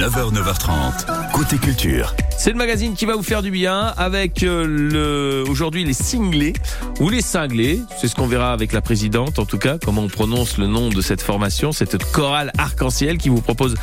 9h, 0.00 0.32
9h30, 0.32 1.30
côté 1.30 1.58
culture. 1.58 2.14
C'est 2.42 2.52
le 2.52 2.56
magazine 2.56 2.94
qui 2.94 3.04
va 3.04 3.16
vous 3.16 3.22
faire 3.22 3.42
du 3.42 3.50
bien 3.50 3.92
avec 3.98 4.44
euh, 4.44 4.66
le 4.66 5.44
aujourd'hui 5.50 5.84
les 5.84 5.92
cinglés 5.92 6.54
ou 6.98 7.10
les 7.10 7.20
cinglés. 7.20 7.80
C'est 8.00 8.08
ce 8.08 8.14
qu'on 8.14 8.26
verra 8.26 8.54
avec 8.54 8.72
la 8.72 8.80
présidente, 8.80 9.38
en 9.38 9.44
tout 9.44 9.58
cas, 9.58 9.76
comment 9.76 10.00
on 10.00 10.08
prononce 10.08 10.56
le 10.56 10.66
nom 10.66 10.88
de 10.88 11.02
cette 11.02 11.20
formation, 11.20 11.70
cette 11.70 12.02
chorale 12.12 12.50
arc-en-ciel 12.56 13.18
qui 13.18 13.28
vous 13.28 13.42
propose 13.42 13.74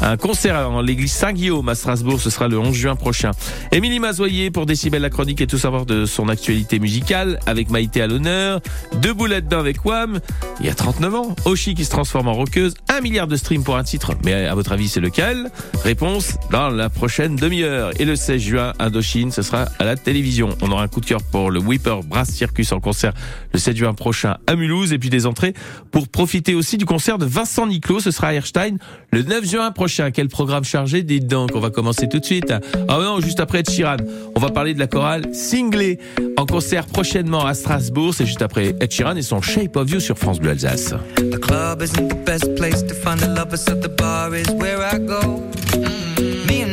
un 0.00 0.16
concert 0.16 0.70
en 0.70 0.80
l'église 0.80 1.12
Saint-Guillaume 1.12 1.68
à 1.68 1.74
Strasbourg. 1.74 2.20
Ce 2.20 2.30
sera 2.30 2.46
le 2.46 2.56
11 2.56 2.72
juin 2.72 2.94
prochain. 2.94 3.32
Émilie 3.72 3.98
Mazoyer 3.98 4.52
pour 4.52 4.64
Décibel 4.64 5.02
la 5.02 5.10
chronique 5.10 5.40
et 5.40 5.48
tout 5.48 5.58
savoir 5.58 5.84
de 5.84 6.06
son 6.06 6.28
actualité 6.28 6.78
musicale 6.78 7.40
avec 7.46 7.68
Maïté 7.68 8.00
à 8.00 8.06
l'honneur. 8.06 8.60
Deux 9.02 9.12
boulettes 9.12 9.48
d'un 9.48 9.58
avec 9.58 9.84
Wham. 9.84 10.20
Il 10.60 10.66
y 10.66 10.68
a 10.68 10.74
39 10.74 11.14
ans. 11.16 11.36
Oshi 11.46 11.74
qui 11.74 11.84
se 11.84 11.90
transforme 11.90 12.28
en 12.28 12.34
rockeuse. 12.34 12.74
Un 12.88 13.00
milliard 13.00 13.26
de 13.26 13.34
streams 13.34 13.64
pour 13.64 13.76
un 13.76 13.82
titre. 13.82 14.12
Mais 14.24 14.34
à 14.46 14.54
votre 14.54 14.70
avis, 14.70 14.86
c'est 14.86 15.00
lequel? 15.00 15.50
Réponse 15.82 16.34
dans 16.52 16.68
la 16.68 16.88
prochaine 16.90 17.34
demi-heure. 17.34 17.90
Le 18.04 18.16
16 18.16 18.40
juin, 18.40 18.72
Indochine, 18.78 19.30
ce 19.30 19.42
sera 19.42 19.66
à 19.78 19.84
la 19.84 19.96
télévision. 19.96 20.50
On 20.62 20.70
aura 20.70 20.82
un 20.82 20.88
coup 20.88 21.00
de 21.00 21.06
cœur 21.06 21.22
pour 21.22 21.50
le 21.50 21.60
Whipper 21.60 22.00
Brass 22.04 22.28
Circus 22.30 22.72
en 22.72 22.80
concert 22.80 23.12
le 23.52 23.58
7 23.58 23.76
juin 23.76 23.94
prochain 23.94 24.36
à 24.46 24.56
Mulhouse. 24.56 24.92
Et 24.92 24.98
puis 24.98 25.10
des 25.10 25.26
entrées 25.26 25.54
pour 25.90 26.08
profiter 26.08 26.54
aussi 26.54 26.76
du 26.76 26.86
concert 26.86 27.18
de 27.18 27.24
Vincent 27.24 27.66
Niclot. 27.66 28.00
Ce 28.00 28.10
sera 28.10 28.28
à 28.28 28.32
Erstein 28.34 28.76
le 29.12 29.22
9 29.22 29.48
juin 29.48 29.70
prochain. 29.70 30.10
Quel 30.10 30.28
programme 30.28 30.64
chargé 30.64 31.02
Dites 31.02 31.26
donc, 31.26 31.50
on 31.54 31.60
va 31.60 31.70
commencer 31.70 32.08
tout 32.08 32.18
de 32.18 32.24
suite. 32.24 32.52
Ah 32.88 32.98
non, 33.00 33.20
juste 33.20 33.40
après 33.40 33.60
Ed 33.60 33.70
Sheeran. 33.70 33.98
On 34.34 34.40
va 34.40 34.50
parler 34.50 34.74
de 34.74 34.78
la 34.78 34.86
chorale 34.86 35.34
Singlé 35.34 35.98
en 36.36 36.46
concert 36.46 36.86
prochainement 36.86 37.46
à 37.46 37.54
Strasbourg. 37.54 38.14
C'est 38.14 38.26
juste 38.26 38.42
après 38.42 38.74
Ed 38.80 38.90
Sheeran 38.90 39.16
et 39.16 39.22
son 39.22 39.40
Shape 39.40 39.76
of 39.76 39.90
You 39.90 40.00
sur 40.00 40.18
France 40.18 40.40
Bleu 40.40 40.50
Alsace. 40.50 40.94
The 41.16 41.38
club 41.38 41.82
isn't 41.82 42.08
the 42.08 42.24
best 42.24 42.54
place 42.56 42.82
to 42.86 42.94
find 42.94 43.18
the 43.18 43.28
lovers, 43.28 43.64
so 43.64 43.74
the 43.74 43.88
bar 43.88 44.34
is 44.34 44.50
where 44.50 44.80
I 44.80 44.98
go. 44.98 45.42
Mm. 45.74 46.13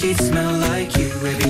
sheets 0.00 0.28
smell 0.28 0.56
like 0.56 0.96
you. 0.96 1.10
Every 1.26 1.49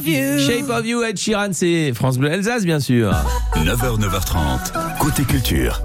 Of 0.00 0.06
you. 0.06 0.38
Shape 0.38 0.70
of 0.70 0.86
You, 0.86 1.02
Ed 1.02 1.18
Sheeran, 1.18 1.52
c'est 1.52 1.92
France 1.94 2.18
Bleu 2.18 2.30
Alsace, 2.30 2.64
bien 2.64 2.80
sûr. 2.80 3.12
9h, 3.56 4.00
9h30, 4.00 4.98
côté 4.98 5.24
culture. 5.24 5.82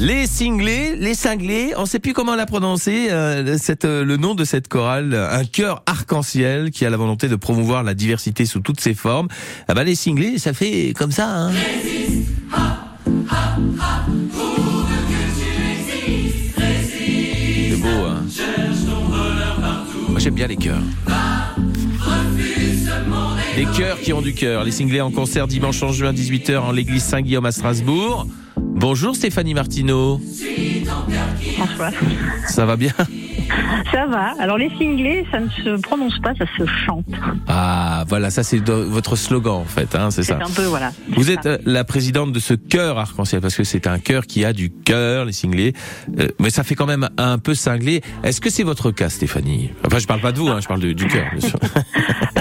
Les 0.00 0.26
cinglés, 0.26 0.94
les 0.96 1.14
cinglés, 1.14 1.72
on 1.76 1.84
sait 1.84 1.98
plus 1.98 2.12
comment 2.12 2.36
la 2.36 2.46
prononcer, 2.46 3.08
euh, 3.10 3.58
cette, 3.58 3.84
euh, 3.84 4.04
le 4.04 4.16
nom 4.16 4.34
de 4.34 4.44
cette 4.44 4.68
chorale, 4.68 5.14
un 5.14 5.44
cœur 5.44 5.82
arc-en-ciel 5.86 6.70
qui 6.70 6.86
a 6.86 6.90
la 6.90 6.96
volonté 6.96 7.28
de 7.28 7.36
promouvoir 7.36 7.82
la 7.82 7.94
diversité 7.94 8.46
sous 8.46 8.60
toutes 8.60 8.80
ses 8.80 8.94
formes. 8.94 9.28
Ah 9.66 9.74
bah 9.74 9.84
les 9.84 9.94
cinglés, 9.96 10.38
ça 10.38 10.52
fait 10.52 10.94
comme 10.96 11.12
ça. 11.12 11.28
Hein. 11.28 11.52
Moi, 20.08 20.18
j'aime 20.18 20.34
bien 20.34 20.46
les 20.46 20.56
chœurs. 20.56 20.82
Les 23.58 23.64
chœurs 23.76 23.98
qui 24.00 24.12
ont 24.12 24.22
du 24.22 24.34
cœur. 24.34 24.62
Les 24.62 24.70
cinglés 24.70 25.00
en 25.00 25.10
concert 25.10 25.48
dimanche 25.48 25.82
en 25.82 25.90
juin 25.90 26.12
18h 26.12 26.58
en 26.58 26.70
l'église 26.70 27.02
Saint-Guillaume 27.02 27.44
à 27.44 27.50
Strasbourg. 27.50 28.24
Bonjour 28.56 29.16
Stéphanie 29.16 29.52
Martineau. 29.52 30.20
François. 31.56 31.90
Ça 32.46 32.64
va 32.66 32.76
bien? 32.76 32.92
Ça 33.90 34.06
va. 34.06 34.34
Alors 34.38 34.58
les 34.58 34.68
cinglés, 34.78 35.26
ça 35.32 35.40
ne 35.40 35.48
se 35.48 35.80
prononce 35.80 36.20
pas, 36.20 36.34
ça 36.36 36.44
se 36.56 36.66
chante. 36.86 37.04
Ah, 37.48 38.04
voilà, 38.06 38.30
ça 38.30 38.44
c'est 38.44 38.58
votre 38.68 39.16
slogan 39.16 39.54
en 39.54 39.64
fait, 39.64 39.92
hein, 39.96 40.12
c'est 40.12 40.22
ça. 40.22 40.36
un 40.40 40.50
peu 40.50 40.62
voilà. 40.66 40.92
Vous 41.16 41.30
êtes 41.32 41.42
ça. 41.42 41.48
euh, 41.50 41.58
la 41.64 41.82
présidente 41.82 42.32
de 42.32 42.38
ce 42.38 42.54
chœur 42.54 42.96
arc-en-ciel 42.98 43.40
parce 43.40 43.56
que 43.56 43.64
c'est 43.64 43.88
un 43.88 43.98
chœur 43.98 44.26
qui 44.26 44.44
a 44.44 44.52
du 44.52 44.70
cœur, 44.70 45.24
les 45.24 45.32
cinglés. 45.32 45.72
Euh, 46.20 46.28
mais 46.38 46.50
ça 46.50 46.62
fait 46.62 46.76
quand 46.76 46.86
même 46.86 47.08
un 47.16 47.38
peu 47.38 47.54
cinglé. 47.54 48.02
Est-ce 48.22 48.40
que 48.40 48.50
c'est 48.50 48.62
votre 48.62 48.92
cas, 48.92 49.08
Stéphanie? 49.08 49.70
Enfin, 49.84 49.98
je 49.98 50.06
parle 50.06 50.20
pas 50.20 50.30
de 50.30 50.38
vous, 50.38 50.48
hein, 50.48 50.60
je 50.60 50.68
parle 50.68 50.80
de- 50.80 50.92
du 50.92 51.06
cœur, 51.08 51.24
bien 51.36 51.48
sûr. 51.48 51.58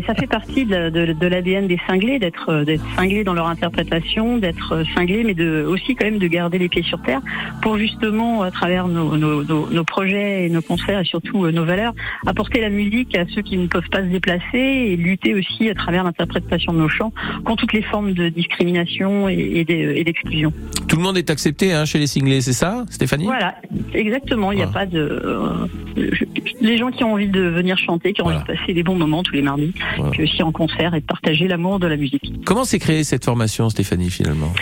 c'est- 0.00 0.06
ça 0.06 0.14
fait 0.14 0.26
partie 0.26 0.64
de, 0.64 0.90
de, 0.90 1.12
de 1.12 1.26
l'ADN 1.26 1.66
des 1.66 1.78
cinglés, 1.86 2.18
d'être 2.18 2.48
euh, 2.50 2.64
d'être 2.64 2.84
cinglés 2.96 3.24
dans 3.24 3.34
leur 3.34 3.46
interprétation, 3.46 4.38
d'être 4.38 4.72
euh, 4.72 4.84
cinglés, 4.94 5.24
mais 5.24 5.34
de 5.34 5.64
aussi 5.66 5.94
quand 5.94 6.04
même 6.06 6.18
de 6.18 6.26
garder 6.26 6.58
les 6.58 6.68
pieds 6.68 6.82
sur 6.82 7.00
terre 7.02 7.20
pour 7.62 7.78
justement 7.78 8.42
à 8.42 8.50
travers 8.50 8.88
nos, 8.88 9.16
nos, 9.16 9.42
nos, 9.44 9.68
nos 9.70 9.84
projets 9.84 10.46
et 10.46 10.48
nos 10.50 10.62
concerts 10.62 11.00
et 11.00 11.04
surtout 11.04 11.44
euh, 11.44 11.52
nos 11.52 11.64
valeurs 11.64 11.94
apporter 12.26 12.60
la 12.60 12.70
musique 12.70 13.16
à 13.16 13.24
ceux 13.26 13.42
qui 13.42 13.56
ne 13.56 13.66
peuvent 13.66 13.88
pas 13.90 14.00
se 14.02 14.06
déplacer 14.08 14.58
et 14.58 14.96
lutter 14.96 15.34
aussi 15.34 15.68
à 15.68 15.74
travers 15.74 16.04
l'interprétation 16.04 16.72
de 16.72 16.78
nos 16.78 16.88
chants 16.88 17.12
contre 17.44 17.62
toutes 17.62 17.72
les 17.72 17.82
formes 17.82 18.12
de 18.12 18.28
discrimination 18.28 19.28
et, 19.28 19.34
et 19.34 19.64
d'e- 19.64 19.96
et 19.96 20.04
d'exclusion. 20.04 20.52
Tout 20.88 20.96
le 20.96 21.02
monde 21.02 21.16
est 21.18 21.30
accepté 21.30 21.72
hein, 21.72 21.84
chez 21.84 21.98
les 21.98 22.06
cinglés, 22.06 22.40
c'est 22.40 22.52
ça, 22.52 22.84
Stéphanie? 22.90 23.24
Voilà, 23.24 23.54
exactement. 23.94 24.52
Il 24.52 24.56
n'y 24.56 24.62
a 24.62 24.66
Voilà. 24.66 24.86
pas 24.86 24.92
de. 24.92 24.98
euh, 25.00 25.66
je- 25.96 26.24
les 26.60 26.76
gens 26.78 26.90
qui 26.90 27.04
ont 27.04 27.12
envie 27.12 27.28
de 27.28 27.40
venir 27.40 27.78
chanter, 27.78 28.12
qui 28.12 28.20
ont 28.20 28.24
Voilà. 28.24 28.40
envie 28.40 28.52
de 28.52 28.58
passer 28.58 28.72
des 28.74 28.82
bons 28.82 28.94
moments 28.96 29.22
tous 29.22 29.34
les 29.34 29.42
mardis, 29.42 29.72
Voilà. 29.96 30.10
puis 30.12 30.22
aussi 30.24 30.42
en 30.42 30.52
concert 30.52 30.94
et 30.94 31.00
de 31.00 31.06
partager 31.06 31.48
l'amour 31.48 31.78
de 31.78 31.86
la 31.86 31.96
musique. 31.96 32.32
Comment 32.44 32.64
s'est 32.64 32.78
créée 32.78 33.04
cette 33.04 33.24
formation, 33.24 33.68
Stéphanie, 33.70 34.10
finalement? 34.10 34.52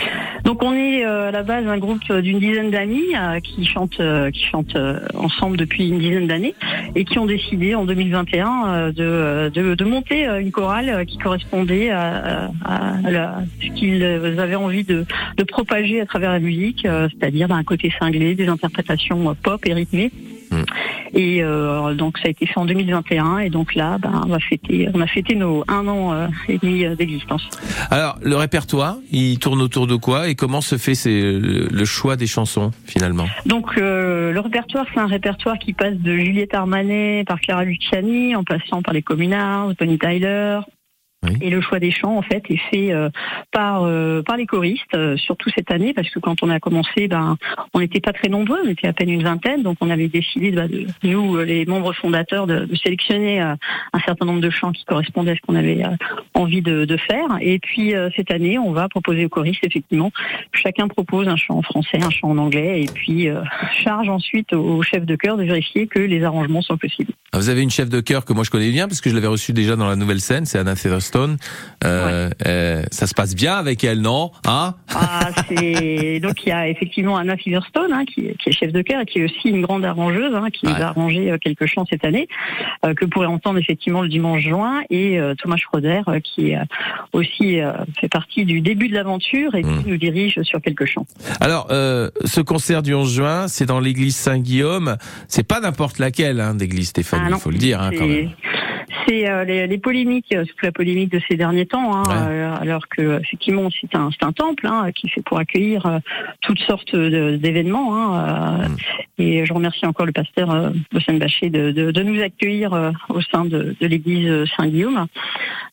Donc 0.43 0.61
on 0.61 0.73
est 0.73 1.05
euh, 1.05 1.29
à 1.29 1.31
la 1.31 1.41
base 1.43 1.65
un 1.67 1.77
groupe 1.77 2.11
d'une 2.11 2.39
dizaine 2.39 2.69
d'amis 2.69 3.01
euh, 3.17 3.39
qui 3.39 3.65
chantent, 3.65 3.99
euh, 4.01 4.29
qui 4.29 4.43
chantent 4.43 4.75
euh, 4.75 4.99
ensemble 5.15 5.55
depuis 5.57 5.87
une 5.87 5.99
dizaine 5.99 6.27
d'années 6.27 6.53
et 6.95 7.05
qui 7.05 7.17
ont 7.17 7.25
décidé 7.25 7.75
en 7.75 7.85
2021 7.85 8.47
euh, 8.67 8.91
de, 8.91 8.95
euh, 9.03 9.49
de, 9.49 9.73
de 9.75 9.85
monter 9.85 10.27
euh, 10.27 10.41
une 10.41 10.51
chorale 10.51 10.89
euh, 10.89 11.05
qui 11.05 11.17
correspondait 11.17 11.91
à, 11.91 12.51
à- 12.65 12.95
à 13.05 13.11
la- 13.11 13.37
ce 13.61 13.67
qu'ils 13.67 14.03
avaient 14.03 14.55
envie 14.55 14.83
de, 14.83 15.05
de 15.37 15.43
propager 15.43 16.01
à 16.01 16.05
travers 16.05 16.31
la 16.33 16.39
musique, 16.39 16.85
euh, 16.85 17.07
c'est-à-dire 17.13 17.47
d'un 17.47 17.63
côté 17.63 17.91
cinglé, 17.97 18.35
des 18.35 18.47
interprétations 18.47 19.29
euh, 19.29 19.33
pop 19.41 19.65
et 19.65 19.73
rythmées. 19.73 20.11
Mm. 20.53 20.65
Et 21.15 21.43
euh, 21.43 21.93
donc 21.93 22.17
ça 22.17 22.27
a 22.27 22.31
été 22.31 22.45
fait 22.45 22.57
en 22.57 22.65
2021 22.65 23.39
et 23.39 23.49
donc 23.49 23.75
là, 23.75 23.97
ben, 23.97 24.21
on 24.25 24.29
va 24.29 24.39
fêter, 24.39 24.89
on 24.93 25.01
a 25.01 25.07
fêté 25.07 25.35
nos 25.35 25.63
un 25.67 25.87
an 25.87 26.13
euh, 26.13 26.27
et 26.47 26.57
demi 26.57 26.85
euh, 26.85 26.95
d'existence. 26.95 27.47
Alors, 27.91 28.17
le 28.21 28.35
répertoire, 28.35 28.97
il 29.11 29.37
tourne 29.39 29.61
autour 29.61 29.87
de 29.87 29.95
quoi 29.95 30.27
et 30.27 30.35
comment 30.35 30.61
se 30.61 30.77
fait 30.77 30.95
c'est, 30.95 31.09
le 31.11 31.67
le 31.71 31.85
choix 31.85 32.15
des 32.15 32.27
chansons, 32.27 32.71
finalement? 32.85 33.25
Donc 33.45 33.77
euh, 33.77 34.31
le 34.31 34.39
répertoire, 34.39 34.85
c'est 34.93 34.99
un 34.99 35.07
répertoire 35.07 35.57
qui 35.59 35.73
passe 35.73 35.95
de 35.95 36.17
Juliette 36.17 36.53
Armanet 36.53 37.23
par 37.25 37.39
Clara 37.39 37.65
Luciani, 37.65 38.35
en 38.35 38.43
passant 38.43 38.81
par 38.81 38.93
les 38.93 39.01
Communards, 39.01 39.73
Bonnie 39.77 39.99
Tyler. 39.99 40.59
Oui. 41.23 41.37
Et 41.41 41.49
le 41.49 41.61
choix 41.61 41.79
des 41.79 41.91
chants, 41.91 42.17
en 42.17 42.21
fait, 42.21 42.43
est 42.49 42.61
fait 42.69 42.91
euh, 42.91 43.09
par 43.51 43.83
euh, 43.83 44.21
par 44.21 44.37
les 44.37 44.45
choristes, 44.45 44.83
euh, 44.95 45.15
surtout 45.17 45.49
cette 45.55 45.71
année, 45.71 45.93
parce 45.93 46.09
que 46.09 46.19
quand 46.19 46.43
on 46.43 46.49
a 46.49 46.59
commencé, 46.59 47.07
ben, 47.07 47.37
on 47.73 47.79
n'était 47.79 47.99
pas 47.99 48.13
très 48.13 48.29
nombreux, 48.29 48.59
on 48.65 48.69
était 48.69 48.87
à 48.87 48.93
peine 48.93 49.09
une 49.09 49.23
vingtaine, 49.23 49.63
donc 49.63 49.77
on 49.81 49.89
avait 49.89 50.07
décidé, 50.07 50.51
de, 50.51 50.87
nous, 51.03 51.37
les 51.37 51.65
membres 51.65 51.93
fondateurs, 51.93 52.47
de, 52.47 52.65
de 52.65 52.75
sélectionner 52.75 53.39
un 53.39 53.57
certain 54.05 54.25
nombre 54.25 54.41
de 54.41 54.49
chants 54.49 54.71
qui 54.71 54.83
correspondaient 54.85 55.31
à 55.31 55.35
ce 55.35 55.41
qu'on 55.41 55.55
avait 55.55 55.83
envie 56.33 56.61
de, 56.61 56.85
de 56.85 56.97
faire. 56.97 57.37
Et 57.41 57.59
puis 57.59 57.93
cette 58.15 58.31
année, 58.31 58.59
on 58.59 58.71
va 58.71 58.89
proposer 58.89 59.25
aux 59.25 59.29
choristes, 59.29 59.63
effectivement, 59.63 60.11
chacun 60.51 60.87
propose 60.87 61.27
un 61.27 61.35
chant 61.35 61.57
en 61.57 61.61
français, 61.61 61.99
un 62.03 62.09
chant 62.09 62.29
en 62.29 62.37
anglais, 62.37 62.83
et 62.83 62.89
puis 62.93 63.27
charge 63.83 64.09
ensuite 64.09 64.53
au 64.53 64.81
chef 64.81 65.05
de 65.05 65.15
chœur 65.15 65.37
de 65.37 65.43
vérifier 65.43 65.87
que 65.87 65.99
les 65.99 66.23
arrangements 66.23 66.61
sont 66.61 66.77
possibles. 66.77 67.13
Ah, 67.31 67.37
Vous 67.37 67.49
avez 67.49 67.61
une 67.61 67.69
chef 67.69 67.89
de 67.89 67.99
chœur 67.99 68.25
que 68.25 68.33
moi 68.33 68.43
je 68.43 68.49
connais 68.49 68.71
bien 68.71 68.87
parce 68.87 69.01
que 69.01 69.09
je 69.09 69.15
l'avais 69.15 69.27
reçue 69.27 69.53
déjà 69.53 69.75
dans 69.75 69.87
la 69.87 69.95
nouvelle 69.95 70.21
scène, 70.21 70.45
c'est 70.45 70.59
Anna 70.59 70.75
Featherstone. 71.13 71.37
Euh, 71.85 72.29
euh, 72.47 72.83
ça 72.91 73.07
se 73.07 73.13
passe 73.13 73.35
bien 73.35 73.55
avec 73.55 73.83
elle, 73.83 74.01
non 74.01 74.31
Hein 74.47 74.75
Ah, 74.93 75.29
donc 76.21 76.43
il 76.45 76.49
y 76.49 76.51
a 76.51 76.67
effectivement 76.69 77.17
Anna 77.17 77.37
Silverstone 77.37 77.91
hein, 77.91 78.05
qui, 78.05 78.29
qui 78.41 78.49
est 78.49 78.51
chef 78.51 78.71
de 78.71 78.81
chœur 78.81 79.01
et 79.01 79.05
qui 79.05 79.19
est 79.19 79.25
aussi 79.25 79.49
une 79.49 79.61
grande 79.61 79.83
arrangeuse, 79.85 80.33
hein, 80.33 80.47
qui 80.51 80.65
nous 80.65 80.73
Ouais. 80.73 80.81
a 80.81 80.87
arrangé 80.87 81.29
euh, 81.31 81.37
quelques 81.37 81.65
chants 81.67 81.85
cette 81.89 82.05
année 82.05 82.27
euh, 82.85 82.93
que 82.93 83.05
vous 83.05 83.11
pourrez 83.11 83.27
entendre 83.27 83.59
effectivement 83.59 84.01
le 84.01 84.07
dimanche 84.09 84.41
juin 84.41 84.81
et 84.89 85.19
Thomas 85.41 85.57
Schroeder 85.57 86.01
qui 86.23 86.53
aussi 87.11 87.59
fait 87.99 88.07
partie 88.09 88.45
du 88.45 88.61
début 88.61 88.87
de 88.89 88.93
l'aventure 88.95 89.55
et 89.55 89.61
qui 89.61 89.69
Mm. 89.69 89.83
nous 89.87 89.97
dirige 89.97 90.41
sur 90.43 90.61
quelques 90.61 90.85
chants. 90.85 91.05
Alors, 91.39 91.67
ce 91.69 92.41
concert 92.41 92.81
du 92.83 92.93
11 92.93 93.13
juin, 93.13 93.47
c'est 93.47 93.65
dans 93.65 93.79
l'église 93.79 94.15
Saint-Guillaume. 94.15 94.97
C'est 95.27 95.47
pas 95.47 95.59
n'importe 95.59 95.99
laquelle 95.99 96.39
hein, 96.41 96.53
d'église, 96.55 96.89
Stéphanie, 96.89 97.23
Ah 97.27 97.31
il 97.35 97.39
faut 97.39 97.51
le 97.51 97.57
dire 97.57 97.79
quand 97.79 97.97
C'est- 97.97 98.07
même. 98.07 98.29
C'est 99.07 99.45
les, 99.45 99.67
les 99.67 99.77
polémiques, 99.79 100.27
surtout 100.29 100.53
la 100.65 100.71
polémique 100.71 101.02
de 101.07 101.19
ces 101.29 101.35
derniers 101.37 101.65
temps, 101.65 101.95
hein, 101.95 102.03
Ouais. 102.07 102.15
euh, 102.29 102.55
alors 102.59 102.87
que 102.87 103.19
effectivement 103.21 103.69
c'est 103.79 103.95
un, 103.95 104.09
c'est 104.11 104.25
un 104.25 104.31
temple 104.31 104.67
hein, 104.67 104.91
qui 104.95 105.09
fait 105.09 105.21
pour 105.21 105.37
accueillir 105.39 105.85
euh, 105.85 105.99
toutes 106.41 106.59
sortes 106.59 106.95
d'événements. 106.95 107.95
Hein, 107.95 108.59
euh, 108.61 108.67
Mm. 108.69 108.75
Et 109.19 109.45
je 109.45 109.53
remercie 109.53 109.85
encore 109.85 110.05
le 110.05 110.11
pasteur 110.11 110.71
Bossen 110.91 111.19
Baché 111.19 111.49
de, 111.49 111.71
de, 111.71 111.91
de 111.91 112.03
nous 112.03 112.21
accueillir 112.21 112.93
au 113.09 113.21
sein 113.21 113.45
de, 113.45 113.75
de 113.79 113.87
l'église 113.87 114.45
Saint-Guillaume. 114.57 115.05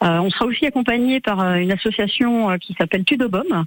Euh, 0.03 0.19
on 0.19 0.31
sera 0.31 0.45
aussi 0.47 0.67
accompagné 0.67 1.21
par 1.21 1.41
une 1.57 1.73
association 1.73 2.57
qui 2.59 2.75
s'appelle 2.79 3.05
Tudobom, 3.05 3.65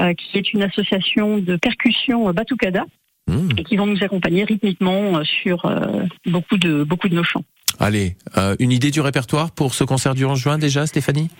euh, 0.00 0.14
qui 0.14 0.38
est 0.38 0.52
une 0.52 0.62
association 0.62 1.38
de 1.38 1.56
percussion 1.56 2.30
batucada 2.32 2.84
Mmh. 3.30 3.50
et 3.56 3.62
qui 3.62 3.76
vont 3.76 3.86
nous 3.86 4.02
accompagner 4.02 4.42
rythmiquement 4.42 5.22
sur 5.24 5.64
euh, 5.64 6.02
beaucoup 6.26 6.56
de 6.56 6.82
beaucoup 6.82 7.08
de 7.08 7.14
nos 7.14 7.22
chants. 7.22 7.44
Allez, 7.78 8.16
euh, 8.36 8.56
une 8.58 8.72
idée 8.72 8.90
du 8.90 9.00
répertoire 9.00 9.50
pour 9.50 9.74
ce 9.74 9.84
concert 9.84 10.14
du 10.14 10.24
11 10.24 10.38
juin 10.38 10.58
déjà, 10.58 10.86
Stéphanie? 10.86 11.30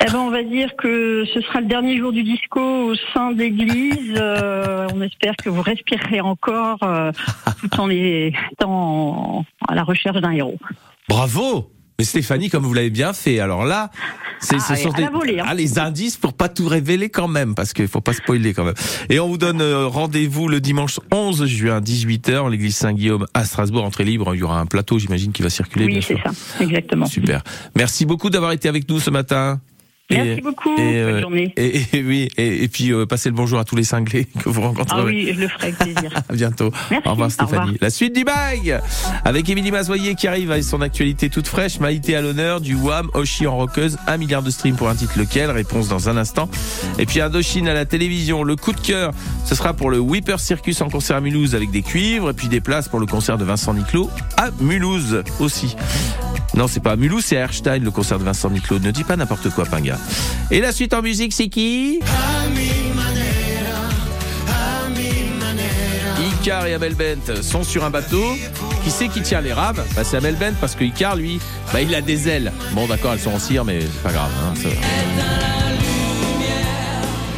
Eh 0.00 0.10
ben, 0.10 0.18
on 0.18 0.30
va 0.30 0.42
dire 0.42 0.74
que 0.76 1.24
ce 1.32 1.40
sera 1.42 1.60
le 1.60 1.66
dernier 1.66 1.96
jour 1.96 2.12
du 2.12 2.24
disco 2.24 2.60
au 2.60 2.94
sein 3.14 3.32
d'église. 3.32 3.98
Euh, 4.22 4.86
on 4.94 5.00
espère 5.00 5.34
que 5.36 5.48
vous 5.48 5.62
respirerez 5.62 6.20
encore 6.20 6.78
euh, 6.82 7.12
tout 7.60 7.80
en 7.80 7.88
étant 7.90 9.44
à 9.66 9.74
la 9.74 9.82
recherche 9.84 10.20
d'un 10.20 10.32
héros. 10.32 10.58
Bravo 11.08 11.70
mais 11.98 12.04
Stéphanie, 12.04 12.50
comme 12.50 12.64
vous 12.64 12.74
l'avez 12.74 12.90
bien 12.90 13.12
fait, 13.12 13.38
alors 13.38 13.64
là, 13.64 13.90
c'est 14.40 14.56
Ah, 14.56 14.74
ce 14.74 14.82
sont 14.82 14.90
des 14.90 15.04
hein. 15.04 15.44
ah, 15.46 15.54
les 15.54 15.78
indices 15.78 16.16
pour 16.16 16.32
pas 16.32 16.48
tout 16.48 16.66
révéler 16.66 17.10
quand 17.10 17.28
même, 17.28 17.54
parce 17.54 17.72
qu'il 17.72 17.88
faut 17.88 18.00
pas 18.00 18.12
spoiler 18.12 18.54
quand 18.54 18.64
même. 18.64 18.74
Et 19.08 19.20
on 19.20 19.28
vous 19.28 19.38
donne 19.38 19.60
euh, 19.60 19.86
rendez-vous 19.86 20.48
le 20.48 20.60
dimanche 20.60 20.98
11 21.12 21.46
juin, 21.46 21.80
18h, 21.80 22.38
en 22.38 22.48
l'église 22.48 22.76
Saint-Guillaume 22.76 23.26
à 23.34 23.44
Strasbourg, 23.44 23.84
entrée 23.84 24.04
libre. 24.04 24.34
Il 24.34 24.40
y 24.40 24.42
aura 24.42 24.58
un 24.58 24.66
plateau, 24.66 24.98
j'imagine, 24.98 25.32
qui 25.32 25.42
va 25.42 25.50
circuler. 25.50 25.86
Oui, 25.86 26.02
c'est 26.02 26.16
ça, 26.16 26.30
exactement. 26.60 27.06
Super. 27.06 27.42
Merci 27.76 28.04
beaucoup 28.04 28.30
d'avoir 28.30 28.52
été 28.52 28.68
avec 28.68 28.88
nous 28.88 28.98
ce 28.98 29.10
matin. 29.10 29.60
Merci 30.10 30.30
Et- 30.30 30.40
beaucoup. 30.42 30.72
et, 30.74 30.76
Bonne 30.76 30.86
euh, 30.86 31.20
journée. 31.22 31.54
Et, 31.56 31.80
et 31.94 32.02
oui, 32.02 32.28
et, 32.36 32.68
puis 32.68 32.92
euh, 32.92 33.06
passez 33.06 33.30
le 33.30 33.34
bonjour 33.34 33.58
à 33.58 33.64
tous 33.64 33.76
les 33.76 33.84
cinglés 33.84 34.26
que 34.42 34.48
vous 34.50 34.60
rencontrerez. 34.60 35.00
Ah 35.00 35.04
oui, 35.06 35.32
je 35.34 35.40
le 35.40 35.48
ferai 35.48 35.68
avec 35.68 35.78
plaisir. 35.78 36.10
À 36.28 36.32
bientôt. 36.34 36.70
Merci. 36.90 37.08
Au 37.08 37.10
revoir 37.12 37.28
Au 37.28 37.30
Stéphanie. 37.30 37.60
revoir. 37.60 37.74
La 37.80 37.90
suite 37.90 38.14
du 38.14 38.24
bail 38.24 38.78
avec 39.24 39.48
Émilie 39.48 39.70
Mazoyer 39.70 40.14
qui 40.14 40.26
arrive 40.28 40.50
avec 40.50 40.64
son 40.64 40.80
actualité 40.82 41.30
toute 41.30 41.46
fraîche. 41.46 41.80
Maïté 41.80 42.14
à 42.16 42.20
l'honneur, 42.20 42.60
du 42.60 42.74
Wham, 42.74 43.10
Oshi 43.14 43.46
en 43.46 43.56
roqueuse, 43.56 43.96
un 44.06 44.16
milliard 44.18 44.42
de 44.42 44.50
streams 44.50 44.76
pour 44.76 44.88
un 44.88 44.94
titre 44.94 45.18
lequel? 45.18 45.50
Réponse 45.50 45.88
dans 45.88 46.08
un 46.10 46.16
instant. 46.16 46.48
Et 46.98 47.06
puis 47.06 47.20
Indochine 47.20 47.68
à 47.68 47.74
la 47.74 47.86
télévision. 47.86 48.44
Le 48.44 48.56
coup 48.56 48.72
de 48.72 48.80
cœur, 48.80 49.12
ce 49.46 49.54
sera 49.54 49.72
pour 49.72 49.90
le 49.90 49.98
Whipper 49.98 50.38
Circus 50.38 50.80
en 50.82 50.90
concert 50.90 51.16
à 51.16 51.20
Mulhouse 51.20 51.54
avec 51.54 51.70
des 51.70 51.82
cuivres 51.82 52.30
et 52.30 52.34
puis 52.34 52.48
des 52.48 52.60
places 52.60 52.88
pour 52.88 53.00
le 53.00 53.06
concert 53.06 53.38
de 53.38 53.44
Vincent 53.44 53.72
Niclot 53.72 54.10
à 54.36 54.50
Mulhouse 54.60 55.22
aussi. 55.40 55.74
Non, 56.54 56.66
c'est 56.68 56.80
pas 56.80 56.92
à 56.92 56.96
c'est 57.20 57.38
à 57.38 57.78
le 57.78 57.90
concert 57.90 58.18
de 58.18 58.24
Vincent 58.24 58.50
Niclot. 58.50 58.78
Ne 58.78 58.90
dis 58.90 59.04
pas 59.04 59.16
n'importe 59.16 59.50
quoi, 59.50 59.64
Pinga. 59.64 59.98
Et 60.50 60.60
la 60.60 60.72
suite 60.72 60.92
en 60.94 61.02
musique, 61.02 61.32
c'est 61.32 61.48
qui? 61.48 62.00
Icar 66.42 66.66
et 66.66 66.74
Amel 66.74 66.94
Bent 66.94 67.42
sont 67.42 67.62
sur 67.62 67.84
un 67.84 67.90
bateau. 67.90 68.24
Qui 68.84 68.90
c'est 68.90 69.08
qui 69.08 69.22
tient 69.22 69.40
les 69.40 69.52
rames? 69.52 69.82
Bah, 69.94 70.02
C'est 70.04 70.16
Amel 70.16 70.34
Bent 70.34 70.54
parce 70.60 70.74
que 70.74 70.84
Icar, 70.84 71.16
lui, 71.16 71.38
bah, 71.72 71.80
il 71.80 71.94
a 71.94 72.00
des 72.00 72.28
ailes. 72.28 72.52
Bon, 72.72 72.86
d'accord, 72.86 73.12
elles 73.12 73.20
sont 73.20 73.30
en 73.32 73.38
cire, 73.38 73.64
mais 73.64 73.80
c'est 73.80 74.02
pas 74.02 74.12
grave. 74.12 74.30
hein. 74.44 75.61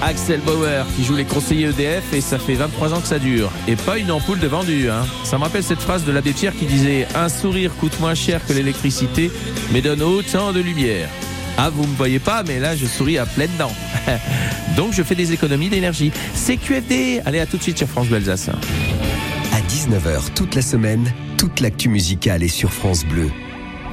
Axel 0.05 0.41
Bauer 0.41 0.85
qui 0.95 1.03
joue 1.03 1.17
les 1.17 1.25
conseillers 1.25 1.69
EDF 1.69 2.13
et 2.13 2.21
ça 2.21 2.39
fait 2.39 2.55
23 2.55 2.93
ans 2.93 3.01
que 3.01 3.07
ça 3.07 3.19
dure. 3.19 3.51
Et 3.67 3.75
pas 3.75 3.97
une 3.97 4.11
ampoule 4.11 4.39
de 4.39 4.47
vendu. 4.47 4.91
Hein. 4.91 5.07
Ça 5.25 5.39
me 5.39 5.45
rappelle 5.45 5.65
cette 5.65 5.81
phrase 5.81 6.05
de 6.05 6.13
l'abbé 6.13 6.33
Pierre 6.33 6.55
qui 6.55 6.67
disait 6.67 7.09
Un 7.15 7.31
sourire 7.31 7.75
coûte 7.81 7.99
moins 8.01 8.15
cher 8.15 8.45
que 8.47 8.53
l'électricité, 8.53 9.31
mais 9.73 9.81
donne 9.81 10.03
autant 10.03 10.53
de 10.53 10.61
lumière. 10.61 11.09
Ah, 11.57 11.71
vous 11.71 11.87
me 11.87 11.97
voyez 11.97 12.19
pas, 12.19 12.43
mais 12.43 12.61
là 12.61 12.77
je 12.77 12.85
souris 12.85 13.17
à 13.17 13.25
pleines 13.25 13.57
dents. 13.59 13.73
Donc 14.77 14.93
je 14.93 15.03
fais 15.03 15.15
des 15.15 15.33
économies 15.33 15.71
d'énergie. 15.71 16.13
CQFD 16.35 17.23
Allez, 17.25 17.41
à 17.41 17.47
tout 17.47 17.57
de 17.57 17.63
suite 17.63 17.79
sur 17.79 17.89
France 17.89 18.09
Bleu 18.09 18.17
Alsace. 18.17 18.51
À 18.51 19.61
19h 19.61 20.35
toute 20.35 20.55
la 20.55 20.63
semaine, 20.63 21.11
toute 21.39 21.61
l'actu 21.61 21.89
musicale 21.89 22.43
est 22.43 22.49
sur 22.49 22.73
France 22.73 23.07
Bleu. 23.07 23.31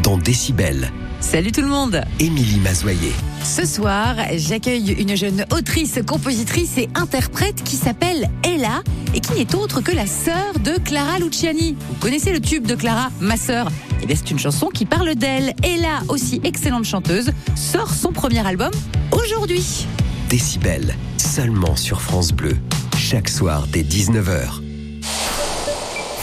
Dans 0.03 0.17
Décibel, 0.17 0.91
Salut 1.21 1.51
tout 1.51 1.61
le 1.61 1.67
monde 1.67 2.01
Émilie 2.19 2.59
Mazoyer. 2.59 3.13
Ce 3.43 3.65
soir, 3.65 4.15
j'accueille 4.35 4.91
une 4.91 5.15
jeune 5.15 5.45
autrice, 5.55 5.99
compositrice 6.05 6.77
et 6.77 6.89
interprète 6.95 7.63
qui 7.63 7.75
s'appelle 7.75 8.29
Ella 8.43 8.81
et 9.13 9.21
qui 9.21 9.33
n'est 9.33 9.55
autre 9.55 9.81
que 9.81 9.91
la 9.91 10.07
sœur 10.07 10.53
de 10.59 10.71
Clara 10.83 11.19
Luciani. 11.19 11.77
Vous 11.89 11.95
connaissez 11.99 12.33
le 12.33 12.41
tube 12.41 12.65
de 12.65 12.75
Clara, 12.75 13.11
ma 13.21 13.37
sœur? 13.37 13.69
Eh 14.01 14.07
bien, 14.07 14.15
c'est 14.15 14.31
une 14.31 14.39
chanson 14.39 14.67
qui 14.67 14.85
parle 14.85 15.15
d'elle. 15.15 15.53
Ella, 15.63 16.01
aussi 16.09 16.41
excellente 16.43 16.85
chanteuse, 16.85 17.31
sort 17.55 17.93
son 17.93 18.11
premier 18.11 18.45
album 18.45 18.71
aujourd'hui. 19.11 19.87
Décibel, 20.27 20.95
seulement 21.17 21.75
sur 21.75 22.01
France 22.01 22.33
Bleu. 22.33 22.57
Chaque 22.97 23.29
soir 23.29 23.67
dès 23.71 23.83
19h. 23.83 24.59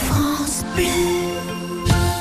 France 0.02 0.64
Bleu. 0.74 1.17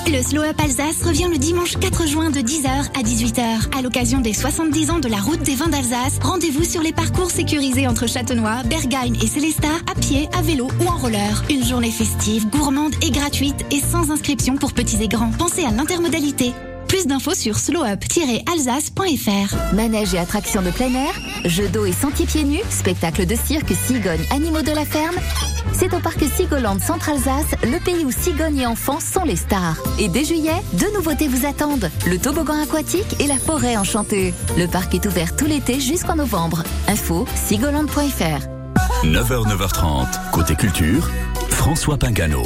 Le 0.09 0.21
Slow 0.23 0.43
Up 0.43 0.55
Alsace 0.63 1.03
revient 1.03 1.27
le 1.29 1.37
dimanche 1.37 1.77
4 1.77 2.07
juin 2.07 2.29
de 2.29 2.39
10h 2.39 2.67
à 2.67 3.03
18h. 3.03 3.77
À 3.77 3.81
l'occasion 3.81 4.21
des 4.21 4.31
70 4.31 4.89
ans 4.89 4.99
de 4.99 5.09
la 5.09 5.17
route 5.17 5.41
des 5.41 5.55
vins 5.55 5.67
d'Alsace, 5.67 6.19
rendez-vous 6.21 6.63
sur 6.63 6.81
les 6.81 6.93
parcours 6.93 7.29
sécurisés 7.29 7.87
entre 7.87 8.07
Châtenois, 8.07 8.63
Bergheim 8.63 9.15
et 9.21 9.27
Célestat, 9.27 9.67
à 9.91 9.99
pied, 9.99 10.29
à 10.31 10.41
vélo 10.41 10.69
ou 10.79 10.87
en 10.87 10.95
roller. 10.95 11.43
Une 11.49 11.65
journée 11.65 11.91
festive, 11.91 12.47
gourmande 12.49 12.95
et 13.01 13.11
gratuite 13.11 13.65
et 13.69 13.81
sans 13.81 14.09
inscription 14.09 14.55
pour 14.55 14.71
petits 14.71 15.03
et 15.03 15.09
grands. 15.09 15.31
Pensez 15.31 15.65
à 15.65 15.71
l'intermodalité. 15.71 16.53
Plus 16.87 17.05
d'infos 17.05 17.33
sur 17.33 17.57
slowup-alsace.fr. 17.57 19.75
Manège 19.75 20.13
et 20.13 20.19
attractions 20.19 20.61
de 20.61 20.71
plein 20.71 20.93
air, 20.93 21.13
jeux 21.45 21.67
d'eau 21.67 21.85
et 21.85 21.91
sentiers 21.91 22.25
pieds 22.25 22.43
nus, 22.43 22.61
spectacle 22.69 23.25
de 23.25 23.35
cirque, 23.35 23.73
cigogne, 23.73 24.25
animaux 24.31 24.61
de 24.61 24.71
la 24.71 24.85
ferme. 24.85 25.15
C'est 25.73 25.93
au 25.93 25.99
parc 25.99 26.23
Sigoland 26.23 26.79
Centre-Alsace, 26.79 27.55
le 27.63 27.83
pays 27.83 28.05
où 28.05 28.11
cigognes 28.11 28.59
et 28.59 28.65
enfants 28.65 28.99
sont 28.99 29.23
les 29.23 29.35
stars. 29.35 29.77
Et 29.99 30.07
dès 30.07 30.23
juillet, 30.23 30.55
deux 30.73 30.91
nouveautés 30.93 31.27
vous 31.27 31.45
attendent. 31.45 31.91
Le 32.07 32.17
toboggan 32.17 32.63
aquatique 32.63 33.19
et 33.19 33.27
la 33.27 33.37
forêt 33.37 33.77
enchantée. 33.77 34.33
Le 34.57 34.67
parc 34.67 34.95
est 34.95 35.05
ouvert 35.05 35.35
tout 35.35 35.45
l'été 35.45 35.79
jusqu'en 35.79 36.15
novembre. 36.15 36.63
Info 36.87 37.27
sigoland.fr. 37.35 38.47
9h, 39.03 39.45
9h30, 39.45 40.31
côté 40.31 40.55
culture, 40.55 41.09
François 41.49 41.97
Pingano. 41.97 42.43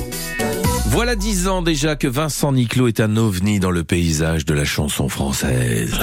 Voilà 0.91 1.15
dix 1.15 1.47
ans 1.47 1.61
déjà 1.61 1.95
que 1.95 2.05
Vincent 2.05 2.51
Niclot 2.51 2.89
est 2.89 2.99
un 2.99 3.15
ovni 3.15 3.61
dans 3.61 3.71
le 3.71 3.85
paysage 3.85 4.43
de 4.43 4.53
la 4.53 4.65
chanson 4.65 5.07
française. 5.07 5.97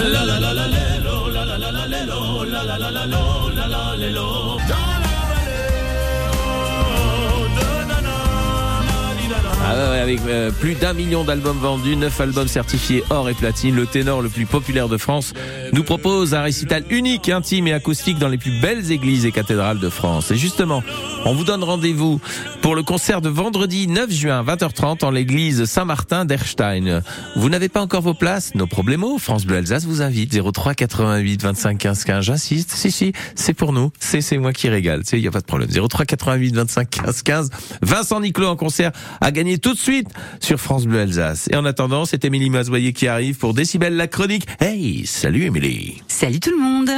Ah 9.70 9.90
ouais, 9.90 9.98
avec 9.98 10.20
euh, 10.26 10.50
plus 10.50 10.74
d'un 10.76 10.94
million 10.94 11.24
d'albums 11.24 11.58
vendus, 11.58 11.94
neuf 11.94 12.18
albums 12.22 12.48
certifiés 12.48 13.04
or 13.10 13.28
et 13.28 13.34
platine, 13.34 13.76
le 13.76 13.84
ténor 13.84 14.22
le 14.22 14.30
plus 14.30 14.46
populaire 14.46 14.88
de 14.88 14.96
France 14.96 15.34
nous 15.74 15.84
propose 15.84 16.32
un 16.32 16.40
récital 16.40 16.84
unique, 16.88 17.28
intime 17.28 17.66
et 17.66 17.74
acoustique 17.74 18.18
dans 18.18 18.28
les 18.28 18.38
plus 18.38 18.58
belles 18.62 18.90
églises 18.90 19.26
et 19.26 19.30
cathédrales 19.30 19.78
de 19.78 19.90
France. 19.90 20.30
Et 20.30 20.36
justement, 20.36 20.82
on 21.26 21.34
vous 21.34 21.44
donne 21.44 21.62
rendez-vous 21.62 22.18
pour 22.62 22.76
le 22.76 22.82
concert 22.82 23.20
de 23.20 23.28
vendredi 23.28 23.88
9 23.88 24.10
juin 24.10 24.42
20h30 24.42 25.04
en 25.04 25.10
l'église 25.10 25.66
Saint-Martin 25.66 26.24
d'Erstein. 26.24 27.02
Vous 27.36 27.50
n'avez 27.50 27.68
pas 27.68 27.82
encore 27.82 28.00
vos 28.00 28.14
places? 28.14 28.54
Nos 28.54 28.66
problèmes 28.66 29.04
France 29.18 29.44
Bleu 29.44 29.58
Alsace 29.58 29.84
vous 29.84 30.00
invite 30.00 30.40
03 30.42 30.72
88 30.72 31.42
25 31.42 31.78
15 31.78 32.04
15. 32.04 32.24
J'insiste, 32.24 32.70
si 32.70 32.90
si, 32.90 33.12
c'est 33.34 33.52
pour 33.52 33.74
nous, 33.74 33.92
c'est 34.00 34.22
c'est 34.22 34.38
moi 34.38 34.54
qui 34.54 34.70
régale, 34.70 35.02
il 35.12 35.18
y 35.18 35.28
a 35.28 35.30
pas 35.30 35.40
de 35.40 35.46
problème. 35.46 35.68
03 35.68 36.06
88 36.06 36.54
25 36.54 36.88
15 36.88 37.22
15. 37.22 37.50
Vincent 37.82 38.20
Niclot 38.20 38.46
en 38.48 38.56
concert 38.56 38.92
a 39.20 39.30
gagné 39.30 39.57
tout 39.58 39.74
de 39.74 39.78
suite 39.78 40.08
sur 40.40 40.58
France 40.58 40.86
Bleu 40.86 41.00
Alsace. 41.00 41.48
Et 41.50 41.56
en 41.56 41.64
attendant, 41.64 42.04
c'est 42.04 42.24
Émilie 42.24 42.50
Mazoyer 42.50 42.92
qui 42.92 43.08
arrive 43.08 43.36
pour 43.38 43.54
Décibel 43.54 43.94
la 43.94 44.06
chronique. 44.06 44.46
Hey, 44.60 45.06
salut 45.06 45.44
Émilie. 45.44 46.02
Salut 46.08 46.40
tout 46.40 46.50
le 46.50 46.62
monde 46.62 46.90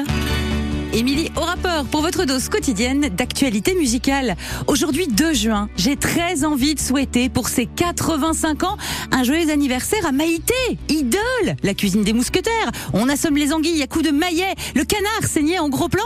Émilie 0.93 1.31
au 1.37 1.41
rapport 1.41 1.85
pour 1.85 2.03
votre 2.03 2.25
dose 2.25 2.49
quotidienne 2.49 3.11
d'actualité 3.11 3.77
musicale. 3.77 4.35
Aujourd'hui 4.67 5.07
2 5.07 5.33
juin, 5.33 5.69
j'ai 5.77 5.95
très 5.95 6.45
envie 6.45 6.75
de 6.75 6.81
souhaiter 6.81 7.29
pour 7.29 7.49
ses 7.49 7.67
85 7.67 8.65
ans 8.65 8.77
un 9.13 9.23
joyeux 9.23 9.51
anniversaire 9.51 10.05
à 10.05 10.11
Maïté, 10.11 10.53
idole, 10.89 11.57
la 11.63 11.75
cuisine 11.75 12.03
des 12.03 12.13
mousquetaires. 12.13 12.73
On 12.93 13.09
assomme 13.09 13.37
les 13.37 13.53
anguilles 13.53 13.81
à 13.83 13.87
coups 13.87 14.05
de 14.05 14.11
maillet, 14.11 14.53
le 14.75 14.85
canard 14.85 15.23
saigné 15.23 15.61
en 15.61 15.69
gros 15.69 15.89
plan. 15.89 16.03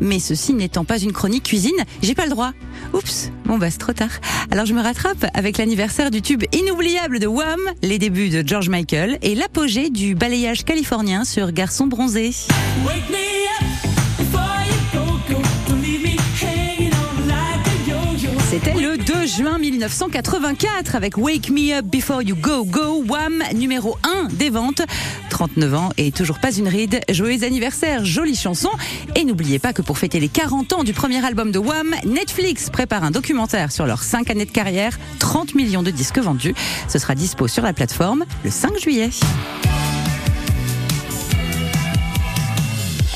Mais 0.00 0.18
ceci 0.18 0.52
n'étant 0.52 0.84
pas 0.84 0.98
une 0.98 1.12
chronique 1.12 1.44
cuisine, 1.44 1.84
j'ai 2.02 2.14
pas 2.14 2.24
le 2.24 2.30
droit. 2.30 2.50
Oups, 2.92 3.30
bon 3.44 3.56
bah 3.56 3.70
c'est 3.70 3.78
trop 3.78 3.92
tard. 3.92 4.20
Alors 4.50 4.66
je 4.66 4.74
me 4.74 4.82
rattrape 4.82 5.26
avec 5.34 5.58
l'anniversaire 5.58 6.10
du 6.10 6.22
tube 6.22 6.42
inoubliable 6.52 7.20
de 7.20 7.28
Wham, 7.28 7.60
les 7.82 7.98
débuts 7.98 8.30
de 8.30 8.46
George 8.46 8.68
Michael 8.68 9.18
et 9.22 9.36
l'apogée 9.36 9.90
du 9.90 10.16
balayage 10.16 10.64
californien 10.64 11.24
sur 11.24 11.52
Garçon 11.52 11.86
bronzé. 11.86 12.32
C'était 18.54 18.80
le 18.80 18.96
2 18.96 19.26
juin 19.26 19.58
1984 19.58 20.94
avec 20.94 21.18
Wake 21.18 21.50
Me 21.50 21.76
Up 21.76 21.86
Before 21.86 22.22
You 22.22 22.36
Go 22.36 22.64
Go 22.64 23.02
Wham 23.02 23.42
numéro 23.52 23.98
1 24.04 24.28
des 24.28 24.48
ventes. 24.48 24.80
39 25.28 25.74
ans 25.74 25.88
et 25.96 26.12
toujours 26.12 26.38
pas 26.38 26.52
une 26.52 26.68
ride. 26.68 27.00
Joyeux 27.08 27.42
anniversaire, 27.42 28.04
jolie 28.04 28.36
chanson. 28.36 28.68
Et 29.16 29.24
n'oubliez 29.24 29.58
pas 29.58 29.72
que 29.72 29.82
pour 29.82 29.98
fêter 29.98 30.20
les 30.20 30.28
40 30.28 30.72
ans 30.72 30.84
du 30.84 30.92
premier 30.92 31.24
album 31.26 31.50
de 31.50 31.58
Wham, 31.58 31.96
Netflix 32.04 32.70
prépare 32.70 33.02
un 33.02 33.10
documentaire 33.10 33.72
sur 33.72 33.86
leurs 33.86 34.04
5 34.04 34.30
années 34.30 34.46
de 34.46 34.52
carrière, 34.52 35.00
30 35.18 35.56
millions 35.56 35.82
de 35.82 35.90
disques 35.90 36.18
vendus. 36.18 36.54
Ce 36.86 37.00
sera 37.00 37.16
dispo 37.16 37.48
sur 37.48 37.64
la 37.64 37.72
plateforme 37.72 38.24
le 38.44 38.52
5 38.52 38.78
juillet. 38.78 39.10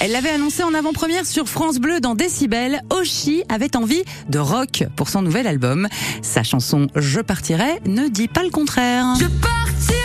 Elle 0.00 0.12
l'avait 0.12 0.30
annoncé 0.30 0.62
en 0.62 0.74
avant-première 0.74 1.26
sur 1.26 1.48
France 1.48 1.78
Bleu 1.78 1.98
dans 2.00 2.14
Décibel. 2.14 2.82
Oshi 2.90 3.42
avait 3.48 3.76
envie 3.76 4.04
de 4.28 4.38
rock 4.38 4.84
pour 4.94 5.08
son 5.08 5.22
nouvel 5.22 5.48
album. 5.48 5.88
Sa 6.22 6.44
chanson 6.44 6.86
Je 6.94 7.20
partirai 7.20 7.80
ne 7.84 8.06
dit 8.06 8.28
pas 8.28 8.44
le 8.44 8.50
contraire. 8.50 9.06
Je 9.18 9.26
partirai 9.26 9.98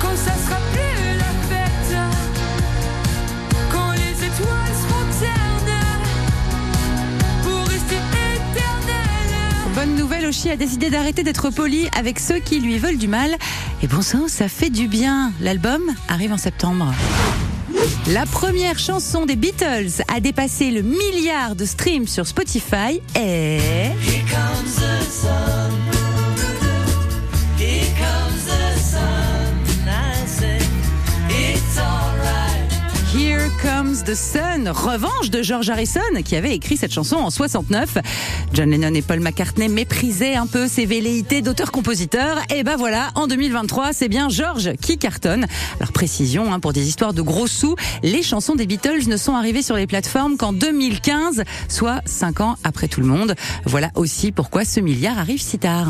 quand 0.00 0.16
ça 0.16 0.32
sera 0.42 0.56
plus 0.72 1.18
la 1.18 1.32
fête, 1.50 1.98
quand 3.70 3.92
les 3.92 4.26
étoiles 4.26 4.74
seront 4.80 5.20
ternes 5.20 5.78
pour 7.42 7.68
rester 7.68 7.96
éternelles. 8.36 9.74
Bonne 9.74 9.96
nouvelle, 9.96 10.24
Oshi 10.24 10.48
a 10.48 10.56
décidé 10.56 10.88
d'arrêter 10.88 11.22
d'être 11.22 11.50
poli 11.50 11.88
avec 11.94 12.20
ceux 12.20 12.38
qui 12.38 12.58
lui 12.58 12.78
veulent 12.78 12.98
du 12.98 13.08
mal. 13.08 13.36
Et 13.82 13.86
bon 13.86 14.00
sang, 14.00 14.28
ça 14.28 14.48
fait 14.48 14.70
du 14.70 14.88
bien. 14.88 15.32
L'album 15.42 15.82
arrive 16.08 16.32
en 16.32 16.38
septembre. 16.38 16.94
La 18.08 18.26
première 18.26 18.78
chanson 18.78 19.26
des 19.26 19.36
Beatles 19.36 20.02
a 20.08 20.20
dépassé 20.20 20.70
le 20.70 20.82
milliard 20.82 21.54
de 21.56 21.64
streams 21.64 22.06
sur 22.06 22.26
Spotify 22.26 23.00
sun. 25.10 25.59
Comes 33.90 34.04
the 34.04 34.14
Sun, 34.14 34.68
revanche 34.68 35.30
de 35.30 35.42
George 35.42 35.68
Harrison 35.68 36.00
qui 36.24 36.36
avait 36.36 36.54
écrit 36.54 36.76
cette 36.76 36.92
chanson 36.92 37.16
en 37.16 37.30
69. 37.30 37.98
John 38.52 38.70
Lennon 38.70 38.94
et 38.94 39.02
Paul 39.02 39.18
McCartney 39.18 39.68
méprisaient 39.68 40.36
un 40.36 40.46
peu 40.46 40.68
ses 40.68 40.86
velléités 40.86 41.42
d'auteur-compositeur. 41.42 42.38
Et 42.54 42.62
ben 42.62 42.76
voilà, 42.76 43.10
en 43.16 43.26
2023, 43.26 43.92
c'est 43.92 44.08
bien 44.08 44.28
George 44.28 44.72
qui 44.80 44.96
cartonne. 44.96 45.46
Alors 45.80 45.90
précision, 45.92 46.52
hein, 46.52 46.60
pour 46.60 46.72
des 46.72 46.86
histoires 46.86 47.14
de 47.14 47.22
gros 47.22 47.48
sous, 47.48 47.74
les 48.04 48.22
chansons 48.22 48.54
des 48.54 48.66
Beatles 48.66 49.08
ne 49.08 49.16
sont 49.16 49.34
arrivées 49.34 49.62
sur 49.62 49.74
les 49.74 49.88
plateformes 49.88 50.36
qu'en 50.36 50.52
2015, 50.52 51.42
soit 51.68 52.00
5 52.04 52.42
ans 52.42 52.56
après 52.62 52.86
tout 52.86 53.00
le 53.00 53.06
monde. 53.06 53.34
Voilà 53.64 53.90
aussi 53.96 54.30
pourquoi 54.30 54.64
ce 54.64 54.78
milliard 54.78 55.18
arrive 55.18 55.42
si 55.42 55.58
tard. 55.58 55.88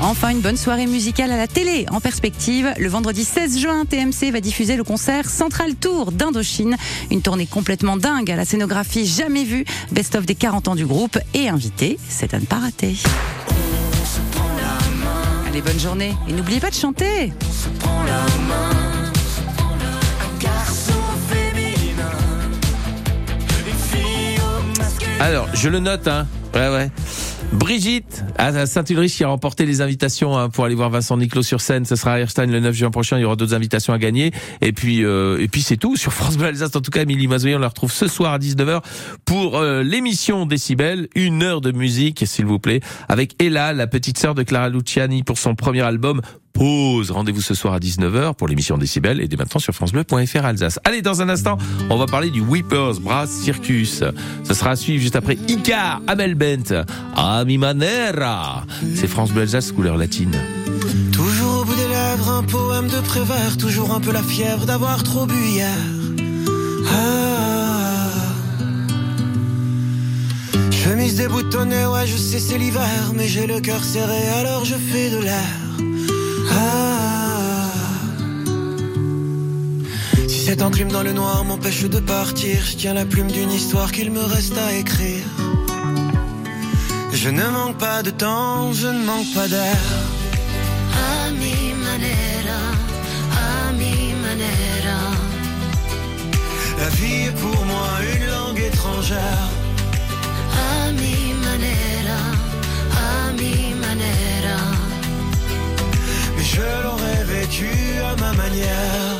Enfin, 0.00 0.30
une 0.30 0.40
bonne 0.40 0.56
soirée 0.56 0.86
musicale 0.86 1.30
à 1.30 1.36
la 1.36 1.46
télé. 1.46 1.86
En 1.90 2.00
perspective, 2.00 2.72
le 2.78 2.88
vendredi 2.88 3.24
16 3.24 3.58
juin, 3.58 3.84
TMC 3.84 4.30
va 4.32 4.40
diffuser 4.40 4.76
le 4.76 4.84
concert 4.84 5.28
Central 5.28 5.74
Tour 5.74 6.12
d'Indochine. 6.12 6.76
Une 7.10 7.22
tournée 7.22 7.46
complètement 7.46 7.96
dingue 7.96 8.30
à 8.30 8.36
la 8.36 8.44
scénographie 8.44 9.06
jamais 9.06 9.44
vue. 9.44 9.64
Best-of 9.92 10.26
des 10.26 10.34
40 10.34 10.68
ans 10.68 10.74
du 10.74 10.86
groupe 10.86 11.18
et 11.34 11.48
invité, 11.48 11.98
c'est 12.08 12.34
à 12.34 12.40
ne 12.40 12.46
pas 12.46 12.58
rater. 12.58 12.96
Allez, 15.48 15.62
bonne 15.62 15.80
journée. 15.80 16.14
Et 16.28 16.32
n'oubliez 16.32 16.60
pas 16.60 16.70
de 16.70 16.74
chanter. 16.74 17.32
Alors, 25.20 25.48
je 25.52 25.68
le 25.68 25.78
note, 25.80 26.08
hein. 26.08 26.26
Ouais, 26.54 26.68
ouais. 26.68 26.90
Brigitte 27.52 28.24
à 28.36 28.66
Saint-Ulrich 28.66 29.16
qui 29.16 29.24
a 29.24 29.28
remporté 29.28 29.66
les 29.66 29.80
invitations 29.80 30.38
hein, 30.38 30.48
pour 30.48 30.64
aller 30.64 30.74
voir 30.74 30.90
Vincent 30.90 31.16
Niclot 31.16 31.42
sur 31.42 31.60
scène. 31.60 31.84
Ce 31.84 31.96
sera 31.96 32.12
à 32.12 32.18
Airstein 32.18 32.46
le 32.46 32.60
9 32.60 32.74
juin 32.74 32.90
prochain. 32.90 33.18
Il 33.18 33.22
y 33.22 33.24
aura 33.24 33.36
d'autres 33.36 33.54
invitations 33.54 33.92
à 33.92 33.98
gagner. 33.98 34.32
Et 34.60 34.72
puis 34.72 35.04
euh, 35.04 35.40
et 35.40 35.48
puis 35.48 35.62
c'est 35.62 35.76
tout 35.76 35.96
sur 35.96 36.12
France 36.12 36.36
Bleu 36.36 36.46
Alsace. 36.46 36.74
En 36.76 36.80
tout 36.80 36.90
cas, 36.90 37.02
Émilie 37.02 37.26
Mazoyer, 37.26 37.56
on 37.56 37.58
la 37.60 37.68
retrouve 37.68 37.92
ce 37.92 38.06
soir 38.06 38.32
à 38.32 38.38
19h 38.38 38.82
pour 39.24 39.58
euh, 39.58 39.82
l'émission 39.82 40.46
Décibel, 40.46 41.08
une 41.14 41.42
heure 41.42 41.60
de 41.60 41.72
musique, 41.72 42.22
s'il 42.26 42.46
vous 42.46 42.58
plaît, 42.58 42.80
avec 43.08 43.40
Ella, 43.42 43.72
la 43.72 43.86
petite 43.86 44.18
sœur 44.18 44.34
de 44.34 44.42
Clara 44.42 44.68
Luciani 44.68 45.22
pour 45.22 45.38
son 45.38 45.54
premier 45.54 45.82
album. 45.82 46.20
Pause. 46.52 47.10
Rendez-vous 47.10 47.40
ce 47.40 47.54
soir 47.54 47.74
à 47.74 47.78
19h 47.78 48.34
pour 48.34 48.48
l'émission 48.48 48.76
Décibel 48.78 49.20
et 49.20 49.28
dès 49.28 49.36
maintenant 49.36 49.60
sur 49.60 49.72
francebleu.fr 49.74 50.44
Alsace. 50.44 50.78
Allez, 50.84 51.02
dans 51.02 51.22
un 51.22 51.28
instant, 51.28 51.56
on 51.88 51.96
va 51.96 52.06
parler 52.06 52.30
du 52.30 52.40
Whippers 52.40 53.00
Brass 53.00 53.30
Circus. 53.30 54.02
Ce 54.44 54.54
sera 54.54 54.70
à 54.70 54.76
suivre 54.76 55.00
juste 55.00 55.16
après 55.16 55.38
Icar, 55.48 56.00
Amel 56.06 56.34
Bent, 56.34 56.84
A 57.16 57.44
mi 57.44 57.58
manera. 57.58 58.64
C'est 58.94 59.08
France 59.08 59.30
Bleu 59.32 59.42
Alsace 59.42 59.72
couleur 59.72 59.96
latine. 59.96 60.36
Toujours 61.12 61.60
au 61.60 61.64
bout 61.64 61.74
des 61.74 61.88
lèvres, 61.88 62.30
un 62.30 62.42
poème 62.42 62.88
de 62.88 63.00
Prévert, 63.00 63.56
toujours 63.58 63.94
un 63.94 64.00
peu 64.00 64.12
la 64.12 64.22
fièvre 64.22 64.66
d'avoir 64.66 65.02
trop 65.02 65.26
bu 65.26 65.34
hier. 65.34 65.76
Ah. 66.92 68.10
Chemise 70.70 71.16
déboutonnée, 71.16 71.86
ouais, 71.86 72.06
je 72.06 72.16
sais, 72.16 72.38
c'est 72.38 72.58
l'hiver, 72.58 73.12
mais 73.14 73.28
j'ai 73.28 73.46
le 73.46 73.60
cœur 73.60 73.84
serré, 73.84 74.28
alors 74.40 74.64
je 74.64 74.74
fais 74.74 75.10
de 75.10 75.18
l'air. 75.18 75.70
Ah. 76.50 77.70
Si 80.28 80.44
cette 80.46 80.62
enclume 80.62 80.90
dans 80.90 81.02
le 81.02 81.12
noir 81.12 81.44
m'empêche 81.44 81.84
de 81.84 82.00
partir, 82.00 82.58
je 82.64 82.76
tiens 82.76 82.94
la 82.94 83.04
plume 83.04 83.30
d'une 83.30 83.52
histoire 83.52 83.92
qu'il 83.92 84.10
me 84.10 84.22
reste 84.22 84.56
à 84.58 84.72
écrire. 84.74 85.24
Je 87.12 87.28
ne 87.28 87.46
manque 87.48 87.76
pas 87.78 88.02
de 88.02 88.10
temps, 88.10 88.72
je 88.72 88.86
ne 88.86 89.04
manque 89.04 89.32
pas 89.34 89.48
d'air. 89.48 89.78
A 91.08 91.30
mi 91.30 91.74
manera, 91.84 92.62
a 93.44 93.72
mi 93.72 94.14
manera. 94.24 95.00
La 96.78 96.88
vie 96.96 97.26
est 97.28 97.36
pour 97.42 97.64
moi 97.66 97.88
une 98.14 98.26
langue 98.26 98.60
étrangère. 98.60 99.48
A 100.64 100.92
mi 100.92 101.34
manera, 101.44 102.22
a 103.04 103.32
mi 103.32 103.69
je 106.52 106.66
l'aurais 106.84 107.24
vécu 107.24 107.70
à 108.10 108.16
ma 108.20 108.32
manière. 108.32 109.16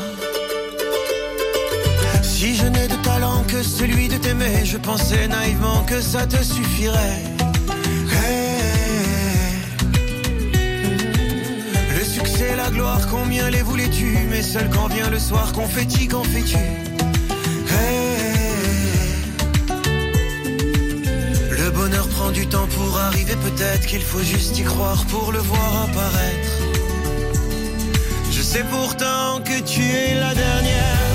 Si 2.21 2.55
je 2.55 2.65
n'ai 2.65 2.87
de 2.87 2.95
talent 3.03 3.43
que 3.47 3.61
celui 3.63 4.07
de 4.07 4.17
t'aimer, 4.17 4.65
je 4.65 4.77
pensais 4.77 5.27
naïvement 5.27 5.83
que 5.83 6.01
ça 6.01 6.25
te 6.25 6.41
suffirait. 6.43 7.21
Le 11.97 12.03
succès, 12.03 12.55
la 12.55 12.69
gloire, 12.71 13.07
combien 13.09 13.49
les 13.49 13.61
voulais-tu? 13.61 14.17
Mais 14.29 14.41
seul 14.41 14.69
quand 14.69 14.87
vient 14.87 15.09
le 15.09 15.19
soir, 15.19 15.53
confetti, 15.53 16.07
qu'en 16.07 16.23
fais-tu? 16.23 16.57
Le 21.61 21.69
bonheur 21.69 22.07
prend 22.09 22.31
du 22.31 22.47
temps 22.47 22.67
pour 22.75 22.97
arriver, 22.97 23.35
peut-être 23.47 23.85
qu'il 23.85 24.01
faut 24.01 24.23
juste 24.33 24.57
y 24.57 24.63
croire 24.63 25.05
pour 25.05 25.31
le 25.31 25.39
voir 25.39 25.83
apparaître. 25.83 26.50
Sais 28.53 28.65
pourtant 28.65 29.39
que 29.45 29.61
tu 29.61 29.81
es 29.81 30.15
la 30.15 30.35
dernière. 30.35 31.10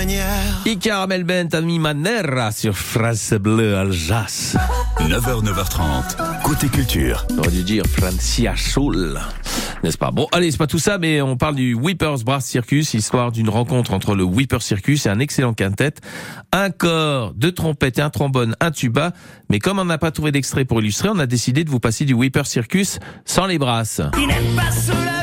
Manière. 0.00 0.62
Icar, 0.64 1.02
Amel 1.02 1.24
Bent, 1.24 1.48
A 1.52 1.60
mi 1.60 1.78
manera 1.78 2.52
sur 2.52 2.74
France 2.74 3.34
Bleu 3.34 3.76
Alsace. 3.76 4.56
9h, 4.98 5.44
9h30, 5.44 6.42
côté 6.42 6.68
culture. 6.68 7.26
On 7.30 7.38
aurait 7.40 7.50
dû 7.50 7.62
dire 7.62 7.82
Francia 7.84 8.54
Soul. 8.56 9.20
N'est-ce 9.84 9.98
pas? 9.98 10.10
Bon, 10.10 10.26
allez, 10.32 10.50
c'est 10.50 10.56
pas 10.56 10.66
tout 10.66 10.78
ça, 10.78 10.96
mais 10.96 11.20
on 11.20 11.36
parle 11.36 11.56
du 11.56 11.74
Whippers 11.74 12.24
Brass 12.24 12.46
Circus, 12.46 12.94
histoire 12.94 13.30
d'une 13.30 13.50
rencontre 13.50 13.92
entre 13.92 14.14
le 14.14 14.24
Whipper 14.24 14.60
Circus 14.60 15.04
et 15.04 15.10
un 15.10 15.18
excellent 15.18 15.52
quintet. 15.52 15.92
Un 16.50 16.70
corps, 16.70 17.34
deux 17.34 17.52
trompettes 17.52 17.98
et 17.98 18.02
un 18.02 18.10
trombone, 18.10 18.56
un 18.60 18.70
tuba. 18.70 19.12
Mais 19.50 19.58
comme 19.58 19.78
on 19.78 19.84
n'a 19.84 19.98
pas 19.98 20.12
trouvé 20.12 20.32
d'extrait 20.32 20.64
pour 20.64 20.80
illustrer, 20.80 21.10
on 21.10 21.18
a 21.18 21.26
décidé 21.26 21.62
de 21.62 21.68
vous 21.68 21.80
passer 21.80 22.06
du 22.06 22.14
Whipper 22.14 22.44
Circus 22.46 23.00
sans 23.26 23.44
les 23.44 23.58
brasses. 23.58 24.00
Il 24.16 24.28
pas 24.56 24.70
se 24.70 25.19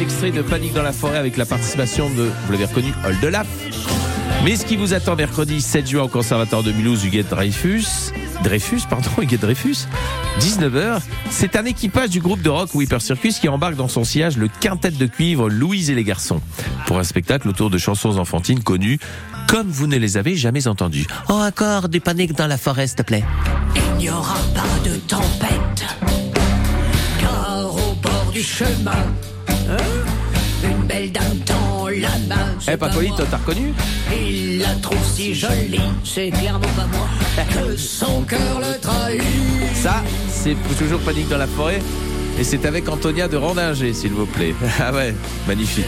extrait 0.00 0.30
de 0.30 0.42
Panique 0.42 0.74
dans 0.74 0.82
la 0.82 0.92
forêt 0.92 1.18
avec 1.18 1.36
la 1.36 1.46
participation 1.46 2.10
de, 2.10 2.30
vous 2.46 2.52
l'avez 2.52 2.64
reconnu, 2.66 2.92
Oldelaf. 3.04 3.46
Mais 4.44 4.56
ce 4.56 4.64
qui 4.64 4.76
vous 4.76 4.94
attend 4.94 5.16
mercredi 5.16 5.60
7 5.60 5.88
juin 5.88 6.02
au 6.04 6.08
Conservatoire 6.08 6.62
de 6.62 6.72
Mulhouse, 6.72 7.04
Huguette 7.04 7.28
Dreyfus, 7.28 8.12
Dreyfus, 8.42 8.82
pardon, 8.88 9.10
Huguette 9.20 9.40
Dreyfus, 9.40 9.86
19h, 10.40 11.00
c'est 11.30 11.56
un 11.56 11.64
équipage 11.64 12.10
du 12.10 12.20
groupe 12.20 12.42
de 12.42 12.48
rock 12.48 12.74
Whipper 12.74 13.00
Circus 13.00 13.38
qui 13.38 13.48
embarque 13.48 13.74
dans 13.74 13.88
son 13.88 14.04
sillage 14.04 14.36
le 14.36 14.48
quintet 14.48 14.90
de 14.90 15.06
cuivre 15.06 15.48
Louise 15.48 15.90
et 15.90 15.94
les 15.94 16.04
garçons 16.04 16.40
pour 16.86 16.98
un 16.98 17.04
spectacle 17.04 17.48
autour 17.48 17.70
de 17.70 17.78
chansons 17.78 18.18
enfantines 18.18 18.62
connues 18.62 18.98
comme 19.48 19.68
vous 19.68 19.86
ne 19.86 19.96
les 19.96 20.16
avez 20.16 20.36
jamais 20.36 20.68
entendues. 20.68 21.06
Oh, 21.28 21.32
encore 21.32 21.88
du 21.88 22.00
panique 22.00 22.34
dans 22.34 22.46
la 22.46 22.58
forêt, 22.58 22.86
s'il 22.86 22.96
te 22.96 23.02
plaît. 23.02 23.24
Il 23.74 23.98
n'y 23.98 24.10
aura 24.10 24.36
pas 24.54 24.88
de 24.88 24.96
tempête, 24.96 25.84
car 27.18 27.74
au 27.74 27.94
bord 27.94 28.30
du 28.32 28.42
chemin, 28.42 28.92
une 30.64 30.86
belle 30.86 31.12
dame 31.12 31.38
tend 31.44 31.88
la 31.88 32.34
main. 32.34 32.56
Eh, 32.70 32.76
Pacolite, 32.76 33.18
moi. 33.18 33.26
t'as 33.30 33.36
reconnu 33.36 33.72
Il 34.12 34.58
la 34.60 34.74
trouve 34.74 34.98
si 35.04 35.34
jolie, 35.34 35.80
c'est 36.04 36.30
clairement 36.30 36.60
pas 36.60 36.86
moi, 36.92 37.08
que 37.54 37.76
son 37.76 38.22
cœur 38.22 38.60
le 38.60 38.78
trahit. 38.80 39.22
Ça, 39.74 40.02
c'est 40.30 40.56
toujours 40.78 41.00
Panique 41.00 41.28
dans 41.28 41.38
la 41.38 41.46
forêt. 41.46 41.80
Et 42.38 42.44
c'est 42.44 42.64
avec 42.66 42.88
Antonia 42.88 43.26
de 43.26 43.36
Randinger, 43.36 43.92
s'il 43.92 44.12
vous 44.12 44.26
plaît. 44.26 44.54
Ah 44.80 44.92
ouais, 44.92 45.12
magnifique. 45.46 45.86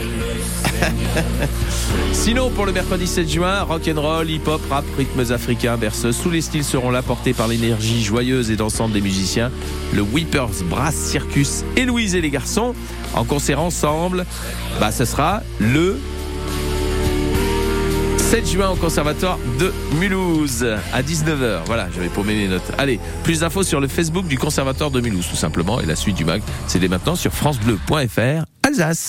Sinon, 2.12 2.50
pour 2.50 2.66
le 2.66 2.72
mercredi 2.72 3.06
7 3.06 3.28
juin, 3.28 3.62
rock'n'roll, 3.62 4.28
hip-hop, 4.30 4.60
rap, 4.70 4.84
rythmes 4.96 5.32
africains, 5.32 5.76
berceuses, 5.76 6.18
tous 6.22 6.30
les 6.30 6.40
styles 6.40 6.64
seront 6.64 6.90
là, 6.90 7.02
portés 7.02 7.32
par 7.32 7.48
l'énergie 7.48 8.02
joyeuse 8.02 8.50
et 8.50 8.56
dansante 8.56 8.92
des 8.92 9.00
musiciens. 9.00 9.50
Le 9.94 10.02
Whippers 10.02 10.64
Brass 10.64 10.94
Circus 10.94 11.64
et 11.76 11.84
Louise 11.84 12.14
et 12.14 12.20
les 12.20 12.30
garçons, 12.30 12.74
en 13.14 13.24
concert 13.24 13.60
ensemble, 13.60 14.26
bah, 14.78 14.92
ce 14.92 15.04
sera 15.04 15.42
le 15.58 15.98
7 18.30 18.48
juin 18.48 18.70
au 18.70 18.76
Conservatoire 18.76 19.38
de 19.58 19.72
Mulhouse 19.98 20.64
à 20.92 21.02
19h. 21.02 21.62
Voilà, 21.66 21.88
j'avais 21.92 22.08
paumé 22.08 22.34
mes 22.34 22.46
notes. 22.46 22.62
Allez, 22.78 23.00
plus 23.24 23.40
d'infos 23.40 23.64
sur 23.64 23.80
le 23.80 23.88
Facebook 23.88 24.28
du 24.28 24.38
Conservatoire 24.38 24.92
de 24.92 25.00
Mulhouse 25.00 25.26
tout 25.28 25.34
simplement 25.34 25.80
et 25.80 25.86
la 25.86 25.96
suite 25.96 26.16
du 26.16 26.24
mag, 26.24 26.40
c'est 26.68 26.78
dès 26.78 26.86
maintenant 26.86 27.16
sur 27.16 27.32
francebleu.fr 27.32 28.44
Alsace. 28.62 29.08